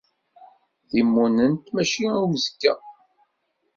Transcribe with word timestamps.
Timunent 0.89 1.63
mačči 1.73 2.01
i 2.15 2.19
uzekka. 2.33 2.73